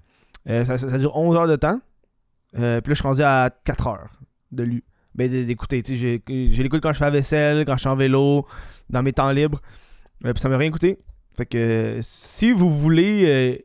Euh, 0.50 0.66
ça, 0.66 0.98
dure 0.98 1.16
11 1.16 1.36
heures 1.36 1.48
de 1.48 1.56
temps. 1.56 1.80
Euh, 2.58 2.76
là, 2.76 2.82
je 2.86 2.94
suis 2.94 3.04
rendu 3.04 3.22
à 3.22 3.52
4 3.66 3.88
heures 3.88 4.12
de 4.52 4.64
lu. 4.64 4.84
Ben, 5.16 5.30
d'écouter. 5.30 5.84
J'ai 5.86 6.24
l'écoute 6.28 6.82
quand 6.82 6.92
je 6.92 6.98
fais 6.98 7.06
la 7.06 7.12
vaisselle, 7.12 7.66
quand 7.66 7.76
je 7.76 7.82
suis 7.82 7.90
en 7.90 7.96
vélo, 7.96 8.48
dans 8.90 9.04
mes 9.04 9.14
temps 9.14 9.30
libres. 9.32 9.62
puis 10.22 10.34
ça 10.38 10.50
m'a 10.50 10.58
rien 10.58 10.72
coûté. 10.72 10.98
Fait 11.36 11.46
que 11.46 12.00
si 12.02 12.52
vous 12.52 12.70
voulez 12.70 13.64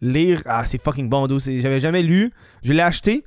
lire. 0.00 0.42
Ah, 0.46 0.64
c'est 0.64 0.78
fucking 0.78 1.08
bon, 1.08 1.26
J'avais 1.38 1.80
jamais 1.80 2.02
lu. 2.02 2.30
Je 2.62 2.72
l'ai 2.72 2.82
acheté. 2.82 3.24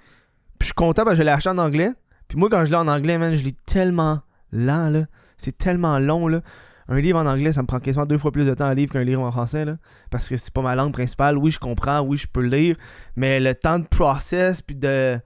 Puis 0.60 0.66
je 0.66 0.66
suis 0.66 0.74
content 0.74 1.04
parce 1.04 1.16
que 1.16 1.20
je 1.20 1.24
l'ai 1.24 1.32
acheté 1.32 1.50
en 1.50 1.58
anglais. 1.58 1.92
Puis 2.28 2.38
moi, 2.38 2.50
quand 2.50 2.64
je 2.66 2.70
lis 2.70 2.76
en 2.76 2.88
anglais, 2.88 3.18
man, 3.18 3.34
je 3.34 3.44
lis 3.44 3.56
tellement 3.66 4.20
lent, 4.52 4.90
là. 4.90 5.06
C'est 5.38 5.58
tellement 5.58 5.98
long, 6.00 6.28
là. 6.28 6.42
Un 6.88 7.00
livre 7.00 7.20
en 7.20 7.26
anglais, 7.26 7.54
ça 7.54 7.62
me 7.62 7.68
prend 7.68 7.80
quasiment 7.80 8.06
deux 8.06 8.18
fois 8.18 8.32
plus 8.32 8.46
de 8.46 8.54
temps 8.54 8.66
à 8.66 8.74
lire 8.74 8.90
qu'un 8.90 9.04
livre 9.04 9.22
en 9.22 9.32
français, 9.32 9.66
là. 9.66 9.78
Parce 10.12 10.28
que 10.28 10.38
c'est 10.38 10.54
pas 10.54 10.62
ma 10.62 10.76
langue 10.76 10.94
principale. 10.94 11.38
Oui, 11.38 11.50
je 11.50 11.60
comprends. 11.60 12.02
Oui, 12.02 12.18
je 12.18 12.28
peux 12.28 12.42
lire. 12.42 12.76
Mais 13.16 13.40
le 13.40 13.56
temps 13.56 13.80
de 13.80 13.88
process, 13.88 14.62
puis 14.62 14.76
de, 14.76 15.20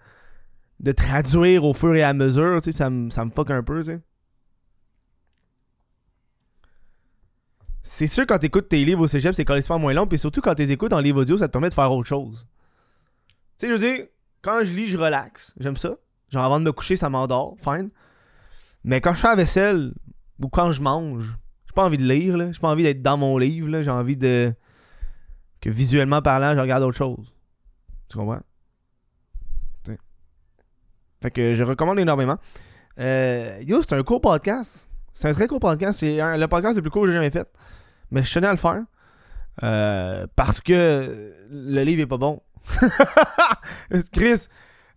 de 0.80 0.92
traduire 0.92 1.66
au 1.66 1.74
fur 1.74 1.96
et 1.96 2.04
à 2.04 2.14
mesure, 2.14 2.62
tu 2.62 2.72
sais, 2.72 2.78
ça 2.78 2.90
me, 2.90 3.10
ça 3.10 3.26
fuck 3.34 3.50
un 3.50 3.64
peu, 3.64 3.80
tu 3.80 3.92
sais. 3.92 4.02
c'est 7.84 8.08
sûr 8.08 8.26
quand 8.26 8.40
tu 8.40 8.46
écoutes 8.46 8.70
tes 8.70 8.84
livres 8.84 9.02
au 9.02 9.08
cégep, 9.08 9.36
c'est 9.36 9.46
carrément 9.46 9.78
moins 9.78 9.94
long. 9.94 10.08
Puis 10.08 10.18
surtout 10.18 10.42
quand 10.42 10.56
tu 10.56 10.64
écoutes 10.64 10.94
en 10.94 11.00
livre 11.00 11.22
audio, 11.22 11.38
ça 11.38 11.48
te 11.48 11.52
permet 11.52 11.70
de 11.70 11.74
faire 11.74 11.92
autre 11.92 12.08
chose. 12.08 12.48
Tu 13.58 13.68
sais, 13.68 13.68
je 13.68 13.74
veux 13.74 13.80
dire, 13.80 14.06
quand 14.44 14.64
je 14.64 14.74
lis, 14.74 14.88
je 14.88 14.98
relaxe. 14.98 15.54
J'aime 15.60 15.78
ça. 15.78 15.96
Genre 16.30 16.44
avant 16.44 16.60
de 16.60 16.66
me 16.66 16.72
coucher, 16.72 16.96
ça 16.96 17.10
m'endort. 17.10 17.56
Fine. 17.58 17.90
Mais 18.84 19.02
quand 19.02 19.14
je 19.14 19.20
fais 19.20 19.28
la 19.28 19.36
vaisselle 19.36 19.94
ou 20.42 20.50
quand 20.50 20.72
je 20.72 20.82
mange, 20.82 21.38
j'ai 21.66 21.74
pas 21.74 21.86
envie 21.86 21.98
de 21.98 22.06
lire. 22.06 22.38
J'ai 22.52 22.60
pas 22.60 22.70
envie 22.70 22.84
d'être 22.84 23.02
dans 23.02 23.18
mon 23.18 23.38
livre. 23.38 23.82
J'ai 23.82 23.90
envie 23.90 24.18
de. 24.18 24.54
que 25.62 25.70
visuellement 25.70 26.22
parlant, 26.22 26.54
je 26.54 26.60
regarde 26.60 26.84
autre 26.84 26.98
chose. 26.98 27.34
Tu 28.10 28.18
comprends? 28.18 28.42
Fait 31.22 31.32
que 31.32 31.54
je 31.54 31.64
recommande 31.64 32.00
énormément. 32.00 32.38
Euh, 33.00 33.58
yo, 33.62 33.82
c'est 33.82 33.94
un 33.96 34.04
court 34.04 34.20
podcast. 34.20 34.90
C'est 35.14 35.30
un 35.30 35.34
très 35.34 35.48
court 35.48 35.62
podcast. 35.62 36.00
C'est 36.00 36.18
le 36.38 36.48
podcast 36.48 36.76
le 36.76 36.82
plus 36.82 36.92
court 36.92 37.04
que 37.04 37.08
j'ai 37.08 37.14
jamais 37.14 37.32
fait. 37.32 37.48
Mais 38.12 38.24
je 38.24 38.34
tenais 38.34 38.48
à 38.48 38.52
le 38.52 38.58
faire. 38.58 38.84
Euh, 39.64 40.28
parce 40.36 40.60
que 40.60 41.34
le 41.50 41.84
livre 41.84 42.02
est 42.02 42.08
pas 42.08 42.18
bon. 42.18 42.42
Chris, 44.12 44.48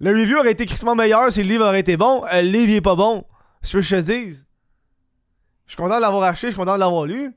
le 0.00 0.10
review 0.10 0.38
aurait 0.38 0.52
été 0.52 0.66
crissement 0.66 0.94
meilleur 0.94 1.32
si 1.32 1.42
le 1.42 1.48
livre 1.48 1.64
aurait 1.66 1.80
été 1.80 1.96
bon. 1.96 2.24
Euh, 2.26 2.42
le 2.42 2.48
livre 2.48 2.74
est 2.74 2.80
pas 2.80 2.96
bon. 2.96 3.24
C'est 3.62 3.70
ce 3.70 3.76
que 3.76 3.80
je 3.80 3.96
dise. 3.96 4.46
Je 5.66 5.72
suis 5.72 5.76
content 5.76 5.96
de 5.96 6.02
l'avoir 6.02 6.22
acheté, 6.24 6.48
je 6.48 6.52
suis 6.52 6.58
content 6.58 6.74
de 6.74 6.80
l'avoir 6.80 7.06
lu. 7.06 7.32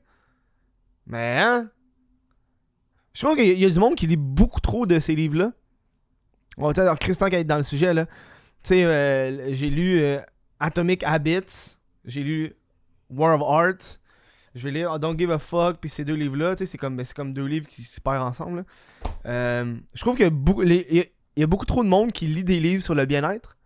Mais, 1.06 1.38
hein? 1.40 1.70
Je 3.12 3.24
trouve 3.24 3.36
qu'il 3.36 3.58
y, 3.58 3.64
a 3.64 3.70
du 3.70 3.80
monde 3.80 3.96
qui 3.96 4.06
lit 4.06 4.16
beaucoup 4.16 4.60
trop 4.60 4.86
de 4.86 5.00
ces 5.00 5.16
livres-là. 5.16 5.52
On 6.56 6.68
va 6.68 6.72
dire 6.72 6.96
Christian 6.98 7.28
qui 7.28 7.34
est 7.34 7.44
dans 7.44 7.56
le 7.56 7.64
sujet, 7.64 7.92
là. 7.92 8.06
Tu 8.06 8.12
sais, 8.62 8.84
euh, 8.84 9.52
j'ai 9.52 9.68
lu 9.68 10.00
euh, 10.00 10.20
Atomic 10.60 11.02
Habits, 11.02 11.76
j'ai 12.04 12.22
lu 12.22 12.54
War 13.08 13.34
of 13.34 13.42
Art, 13.42 13.98
je 14.54 14.62
vais 14.64 14.70
lire 14.70 14.98
Don't 15.00 15.18
Give 15.18 15.32
a 15.32 15.38
Fuck, 15.38 15.78
puis 15.80 15.90
ces 15.90 16.04
deux 16.04 16.14
livres-là, 16.14 16.54
tu 16.54 16.58
sais, 16.58 16.66
c'est 16.66 16.78
comme, 16.78 16.96
ben, 16.96 17.06
comme 17.16 17.32
deux 17.32 17.46
livres 17.46 17.66
qui 17.66 17.82
se 17.82 18.00
perdent 18.00 18.28
ensemble. 18.28 18.64
je 19.24 20.00
trouve 20.00 20.20
a 20.22 20.30
beaucoup- 20.30 20.62
les- 20.62 21.12
il 21.36 21.40
y 21.40 21.42
a- 21.44 21.46
beaucoup 21.46 21.64
trop 21.66 21.82
de 21.84 21.88
monde 21.88 22.12
qui 22.12 22.26
lit 22.26 22.44
des 22.44 22.60
livres 22.60 22.82
sur 22.82 22.94
le 22.94 23.04
bien-être, 23.06 23.56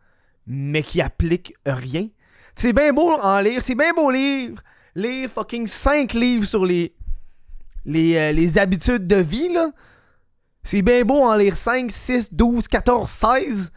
mais 0.46 0.82
qui 0.82 1.00
applique 1.00 1.54
rien. 1.66 2.08
C'est 2.54 2.72
bien 2.72 2.92
beau 2.92 3.12
en 3.18 3.40
lire, 3.40 3.62
c'est 3.62 3.74
bien 3.74 3.92
beau 3.94 4.10
lire, 4.10 4.52
lire 4.94 5.30
fucking 5.30 5.66
5 5.66 6.12
livres 6.12 6.44
sur 6.44 6.64
les, 6.64 6.94
les, 7.84 8.16
euh, 8.16 8.32
les 8.32 8.58
habitudes 8.58 9.06
de 9.06 9.16
vie, 9.16 9.52
là. 9.52 9.70
C'est 10.62 10.82
bien 10.82 11.04
beau 11.04 11.22
en 11.22 11.34
lire 11.36 11.56
5, 11.56 11.90
6, 11.90 12.32
12, 12.32 12.68
14, 12.68 13.10
16, 13.10 13.70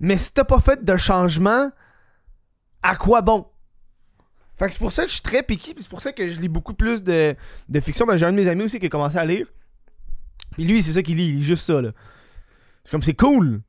mais 0.00 0.16
si 0.16 0.32
t'as 0.32 0.44
pas 0.44 0.60
fait 0.60 0.84
de 0.84 0.96
changement, 0.96 1.70
à 2.82 2.96
quoi 2.96 3.22
bon? 3.22 3.46
Fait 4.58 4.66
que 4.66 4.72
c'est 4.72 4.78
pour 4.78 4.92
ça 4.92 5.02
que 5.04 5.08
je 5.08 5.14
suis 5.14 5.22
très 5.22 5.42
piqué, 5.42 5.74
c'est 5.78 5.88
pour 5.88 6.02
ça 6.02 6.12
que 6.12 6.30
je 6.30 6.38
lis 6.40 6.48
beaucoup 6.48 6.74
plus 6.74 7.02
de, 7.02 7.34
de 7.68 7.80
fiction. 7.80 8.04
Ben, 8.06 8.16
j'ai 8.16 8.26
un 8.26 8.30
de 8.32 8.36
mes 8.36 8.46
amis 8.48 8.64
aussi 8.64 8.78
qui 8.78 8.86
a 8.86 8.88
commencé 8.88 9.16
à 9.16 9.24
lire. 9.24 9.46
Puis 10.52 10.64
lui, 10.64 10.82
c'est 10.82 10.92
ça 10.92 11.02
qu'il 11.02 11.16
lit, 11.16 11.28
il 11.28 11.36
lit 11.38 11.42
juste 11.42 11.64
ça, 11.64 11.80
là. 11.80 11.90
C'est 12.84 12.90
comme, 12.90 13.02
c'est 13.02 13.14
cool. 13.14 13.62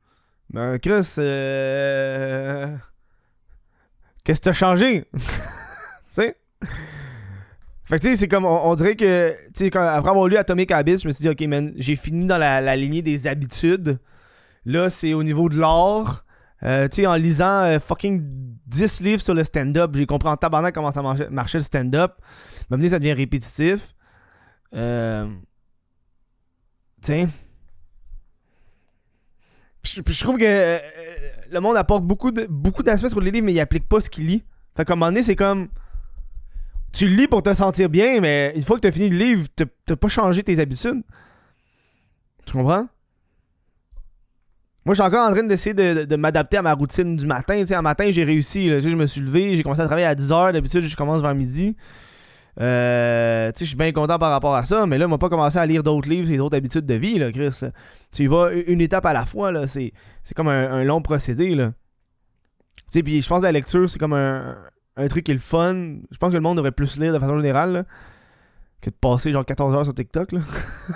Ben, 0.50 0.78
Chris, 0.78 1.14
euh... 1.18 2.76
Qu'est-ce 4.24 4.40
que 4.40 4.44
t'as 4.44 4.52
changé? 4.52 5.04
tu 5.12 5.20
sais? 6.08 6.36
Fait 7.84 7.98
que 7.98 8.02
tu 8.02 8.08
sais, 8.08 8.16
c'est 8.16 8.28
comme, 8.28 8.44
on, 8.44 8.74
dirait 8.74 8.96
que, 8.96 9.30
tu 9.54 9.70
sais, 9.70 9.76
après 9.76 10.10
avoir 10.10 10.26
lu 10.26 10.36
Atomic 10.36 10.72
Habits, 10.72 10.98
je 10.98 11.06
me 11.06 11.12
suis 11.12 11.22
dit, 11.22 11.28
ok, 11.28 11.40
man, 11.42 11.72
j'ai 11.76 11.94
fini 11.94 12.24
dans 12.24 12.36
la, 12.36 12.76
lignée 12.76 13.02
des 13.02 13.28
habitudes. 13.28 14.00
Là, 14.64 14.90
c'est 14.90 15.14
au 15.14 15.22
niveau 15.22 15.48
de 15.48 15.58
l'art. 15.58 16.24
Euh, 16.64 16.88
tu 16.88 16.96
sais, 16.96 17.06
en 17.06 17.14
lisant 17.14 17.62
euh, 17.62 17.78
fucking 17.78 18.20
10 18.66 19.00
livres 19.02 19.22
sur 19.22 19.34
le 19.34 19.44
stand-up, 19.44 19.92
j'ai 19.94 20.06
compris 20.06 20.28
en 20.28 20.36
tabarnak 20.36 20.74
comment 20.74 20.90
ça 20.90 21.02
marchait, 21.30 21.58
le 21.58 21.64
stand-up. 21.64 22.14
Maintenant, 22.68 22.88
ça 22.88 22.98
devient 22.98 23.12
répétitif. 23.12 23.94
Euh... 24.74 25.28
Puis 27.00 27.28
je- 29.86 30.22
trouve 30.22 30.38
que 30.38 30.44
euh, 30.44 30.78
le 31.50 31.60
monde 31.60 31.76
apporte 31.76 32.04
beaucoup 32.04 32.32
beaucoup 32.48 32.82
d'aspects 32.82 33.08
sur 33.08 33.20
les 33.20 33.30
livres, 33.30 33.46
mais 33.46 33.52
il 33.52 33.60
applique 33.60 33.88
pas 33.88 34.00
ce 34.00 34.10
qu'il 34.10 34.26
lit. 34.26 34.44
Fait 34.76 34.84
qu'à 34.84 34.92
un 34.92 34.96
moment 34.96 35.10
donné, 35.10 35.22
c'est 35.22 35.36
comme. 35.36 35.68
Tu 36.92 37.06
lis 37.08 37.28
pour 37.28 37.42
te 37.42 37.52
sentir 37.52 37.88
bien, 37.88 38.20
mais 38.20 38.52
une 38.56 38.62
fois 38.62 38.76
que 38.76 38.82
tu 38.82 38.88
as 38.88 38.92
fini 38.92 39.10
le 39.10 39.18
livre, 39.18 39.46
t'as 39.54 39.66
t'as 39.84 39.96
pas 39.96 40.08
changé 40.08 40.42
tes 40.42 40.58
habitudes. 40.58 41.02
Tu 42.46 42.52
comprends? 42.52 42.86
Moi, 44.86 44.94
je 44.94 45.00
suis 45.02 45.02
encore 45.02 45.28
en 45.28 45.32
train 45.32 45.42
d'essayer 45.42 45.74
de, 45.74 46.14
m'adapter 46.16 46.58
à 46.58 46.62
ma 46.62 46.72
routine 46.72 47.16
du 47.16 47.26
matin. 47.26 47.58
Tu 47.60 47.66
sais, 47.66 47.74
un 47.74 47.82
matin, 47.82 48.08
j'ai 48.10 48.22
réussi. 48.22 48.68
je 48.80 48.88
me 48.94 49.04
suis 49.04 49.20
levé, 49.20 49.56
j'ai 49.56 49.64
commencé 49.64 49.80
à 49.80 49.86
travailler 49.86 50.06
à 50.06 50.14
10h. 50.14 50.52
D'habitude, 50.52 50.82
je 50.82 50.96
commence 50.96 51.20
vers 51.20 51.34
midi. 51.34 51.76
Euh, 52.58 53.50
je 53.58 53.64
suis 53.64 53.76
bien 53.76 53.92
content 53.92 54.18
par 54.18 54.30
rapport 54.30 54.54
à 54.54 54.64
ça, 54.64 54.86
mais 54.86 54.96
là, 54.96 55.06
on 55.06 55.10
m'a 55.10 55.18
pas 55.18 55.28
commencé 55.28 55.58
à 55.58 55.66
lire 55.66 55.82
d'autres 55.82 56.08
livres 56.08 56.30
et 56.30 56.36
d'autres 56.36 56.56
habitudes 56.56 56.86
de 56.86 56.94
vie, 56.94 57.18
là, 57.18 57.30
Chris. 57.30 57.60
Tu 58.12 58.24
y 58.24 58.26
vas 58.26 58.52
une 58.52 58.80
étape 58.80 59.04
à 59.04 59.12
la 59.12 59.26
fois, 59.26 59.52
là. 59.52 59.66
C'est, 59.66 59.92
comme 60.34 60.48
un, 60.48 60.84
long 60.84 61.02
procédé, 61.02 61.54
là. 61.54 61.72
Tu 62.90 63.02
puis 63.02 63.20
je 63.20 63.28
pense 63.28 63.40
que 63.40 63.44
la 63.44 63.52
lecture, 63.52 63.90
c'est 63.90 63.98
comme 63.98 64.12
un, 64.12 64.56
un 64.96 65.08
truc 65.08 65.24
qui 65.24 65.32
est 65.32 65.34
le 65.34 65.40
fun. 65.40 65.96
Je 66.10 66.18
pense 66.18 66.30
que 66.30 66.36
le 66.36 66.40
monde 66.40 66.56
devrait 66.56 66.72
plus 66.72 66.98
lire 66.98 67.12
de 67.12 67.18
façon 67.18 67.36
générale, 67.36 67.84
que 68.80 68.90
de 68.90 68.94
passer 68.94 69.32
genre 69.32 69.44
14 69.44 69.74
heures 69.74 69.84
sur 69.84 69.94
TikTok, 69.94 70.32
là. 70.32 70.40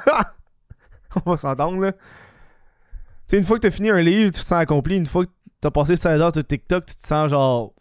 on 1.27 1.31
va 1.33 1.37
s'entendre, 1.37 1.81
là. 1.81 1.93
Tu 3.29 3.37
une 3.37 3.45
fois 3.45 3.59
que 3.59 3.63
t'as 3.63 3.71
fini 3.71 3.91
un 3.91 4.01
livre, 4.01 4.33
tu 4.33 4.41
te 4.41 4.45
sens 4.45 4.61
accompli. 4.61 4.97
Une 4.97 5.07
fois 5.07 5.25
que 5.25 5.31
t'as 5.61 5.71
passé 5.71 5.97
16 5.97 6.21
heures 6.21 6.33
sur 6.35 6.45
TikTok, 6.45 6.87
tu 6.87 6.97
te 6.97 7.07
sens 7.07 7.31
genre. 7.31 7.73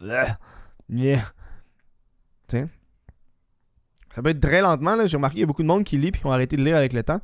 Ça 4.10 4.22
peut 4.22 4.30
être 4.30 4.40
très 4.40 4.60
lentement. 4.60 4.96
J'ai 5.06 5.16
remarqué 5.16 5.34
qu'il 5.34 5.40
y 5.40 5.44
a 5.44 5.46
beaucoup 5.46 5.62
de 5.62 5.68
monde 5.68 5.84
qui 5.84 5.96
lit 5.96 6.10
puis 6.10 6.20
qui 6.20 6.26
ont 6.26 6.32
arrêté 6.32 6.56
de 6.56 6.62
lire 6.62 6.76
avec 6.76 6.92
le 6.92 7.02
temps. 7.02 7.20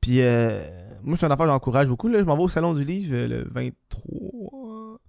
Puis, 0.00 0.20
euh, 0.20 0.60
moi, 1.02 1.16
c'est 1.16 1.26
une 1.26 1.32
affaire 1.32 1.46
que 1.46 1.52
j'encourage 1.52 1.88
beaucoup, 1.88 2.08
là. 2.08 2.18
Je 2.18 2.24
m'en 2.24 2.36
vais 2.36 2.42
au 2.42 2.48
salon 2.48 2.74
du 2.74 2.84
livre 2.84 3.14
euh, 3.14 3.28
le 3.28 3.48
23. 3.50 5.00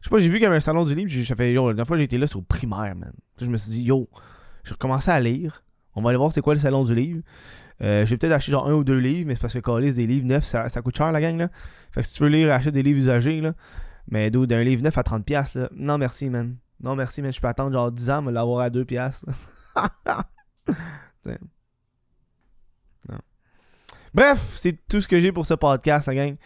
Je 0.00 0.08
sais 0.08 0.10
pas, 0.10 0.18
j'ai 0.18 0.28
vu 0.28 0.34
qu'il 0.34 0.42
y 0.42 0.46
avait 0.46 0.56
un 0.56 0.60
salon 0.60 0.84
du 0.84 0.94
livre. 0.94 1.08
J'ai 1.08 1.34
fait, 1.34 1.52
yo, 1.52 1.68
la 1.68 1.74
dernière 1.74 1.86
fois 1.86 2.00
été 2.00 2.18
là, 2.18 2.26
c'est 2.26 2.36
au 2.36 2.42
primaire, 2.42 2.94
man. 2.94 3.12
Je 3.40 3.46
me 3.46 3.56
suis 3.56 3.70
dit, 3.70 3.84
yo, 3.84 4.08
j'ai 4.64 4.72
recommencé 4.72 5.10
à 5.10 5.20
lire. 5.20 5.62
On 5.94 6.02
va 6.02 6.10
aller 6.10 6.18
voir 6.18 6.32
c'est 6.32 6.40
quoi 6.40 6.54
le 6.54 6.60
salon 6.60 6.84
du 6.84 6.94
livre. 6.94 7.22
Euh, 7.82 8.06
j'ai 8.06 8.16
peut-être 8.16 8.32
acheté 8.32 8.52
genre 8.52 8.68
un 8.68 8.74
ou 8.74 8.84
deux 8.84 8.98
livres, 8.98 9.26
mais 9.26 9.34
c'est 9.34 9.40
parce 9.40 9.54
que 9.54 9.58
calice 9.58 9.96
des 9.96 10.06
livres 10.06 10.26
neufs, 10.26 10.44
ça, 10.44 10.68
ça 10.68 10.80
coûte 10.82 10.96
cher 10.96 11.10
la 11.12 11.20
gang 11.20 11.36
là. 11.36 11.48
Fait 11.90 12.02
que 12.02 12.06
si 12.06 12.14
tu 12.14 12.22
veux 12.22 12.28
lire, 12.28 12.52
achète 12.52 12.74
des 12.74 12.82
livres 12.82 12.98
usagés 12.98 13.40
là. 13.40 13.54
Mais 14.08 14.30
d'où 14.30 14.46
d'un 14.46 14.62
livre 14.62 14.82
neuf 14.82 14.96
à 14.98 15.02
30$ 15.02 15.58
là. 15.58 15.68
Non 15.74 15.98
merci 15.98 16.30
man. 16.30 16.56
Non 16.80 16.94
merci 16.94 17.22
man, 17.22 17.32
je 17.32 17.40
peux 17.40 17.48
attendre 17.48 17.72
genre 17.72 17.90
10 17.90 18.10
ans 18.10 18.22
me 18.22 18.30
l'avoir 18.30 18.60
à 18.60 18.70
2$. 18.70 19.24
Bref, 24.14 24.56
c'est 24.60 24.78
tout 24.86 25.00
ce 25.00 25.08
que 25.08 25.18
j'ai 25.18 25.32
pour 25.32 25.44
ce 25.44 25.54
podcast, 25.54 26.06
la 26.06 26.14
gang. 26.14 26.36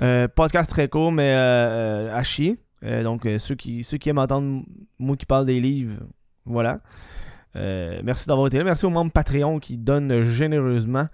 Euh, 0.00 0.28
podcast 0.28 0.70
très 0.70 0.88
court, 0.88 1.10
mais 1.10 1.34
euh, 1.34 2.08
euh, 2.08 2.16
à 2.16 2.22
chier. 2.22 2.60
Donc, 3.02 3.26
ceux, 3.38 3.56
qui, 3.56 3.82
ceux 3.82 3.98
qui 3.98 4.08
aiment 4.08 4.18
entendre 4.18 4.62
moi 5.00 5.16
qui 5.16 5.26
parle 5.26 5.46
des 5.46 5.58
livres, 5.58 5.98
voilà. 6.44 6.80
Euh, 7.56 8.00
merci 8.04 8.26
d'avoir 8.28 8.46
été 8.46 8.58
là. 8.58 8.64
Merci 8.64 8.86
aux 8.86 8.90
membres 8.90 9.12
Patreon 9.12 9.58
qui 9.58 9.76
donnent 9.76 10.22
généreusement. 10.22 11.06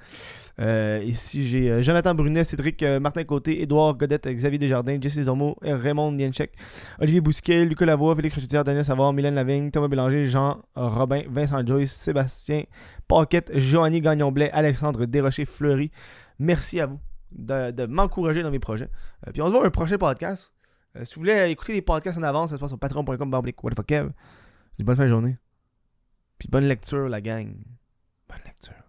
Euh, 0.60 1.02
ici, 1.04 1.46
j'ai 1.46 1.70
euh, 1.70 1.82
Jonathan 1.82 2.14
Brunet, 2.14 2.44
Cédric 2.44 2.82
Martin 2.82 3.24
Côté, 3.24 3.62
Édouard 3.62 3.96
Godette, 3.96 4.28
Xavier 4.28 4.58
Desjardins, 4.58 4.98
Jesse 5.00 5.22
Zomo, 5.22 5.56
Raymond 5.62 6.12
Bienchek, 6.12 6.52
Olivier 7.00 7.20
Bousquet, 7.20 7.64
Lucas 7.64 7.86
Lavoie, 7.86 8.14
Félix 8.14 8.34
Rochetière, 8.34 8.64
Daniel 8.64 8.84
Savard, 8.84 9.12
Mylène 9.12 9.34
Lavigne, 9.34 9.70
Thomas 9.70 9.88
Bélanger, 9.88 10.26
Jean 10.26 10.62
Robin, 10.76 11.22
Vincent 11.28 11.66
Joyce, 11.66 11.92
Sébastien 11.92 12.64
Paquette, 13.08 13.50
Joanny 13.56 14.00
Gagnon-Blais, 14.00 14.50
Alexandre 14.52 15.06
Desrochers-Fleury. 15.06 15.90
Merci 16.38 16.80
à 16.80 16.86
vous 16.86 17.00
de, 17.32 17.86
m'encourager 17.86 18.42
dans 18.42 18.50
mes 18.50 18.60
projets. 18.60 18.88
Puis 19.32 19.42
on 19.42 19.46
se 19.46 19.52
voit 19.52 19.66
un 19.66 19.70
prochain 19.70 19.98
podcast. 19.98 20.52
Si 21.02 21.16
vous 21.16 21.22
voulez 21.22 21.50
écouter 21.50 21.72
les 21.72 21.82
podcasts 21.82 22.18
en 22.18 22.22
avance, 22.22 22.50
ça 22.50 22.56
se 22.56 22.60
passe 22.60 22.70
sur 22.70 22.78
patreon.com. 22.78 23.30
Bonne 24.78 24.96
fin 24.96 25.04
de 25.04 25.08
journée. 25.08 25.36
Bonne 26.48 26.66
lecture, 26.66 27.08
la 27.08 27.20
gang. 27.20 27.56
Bonne 28.28 28.42
lecture. 28.44 28.83